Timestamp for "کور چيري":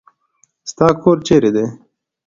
1.01-1.49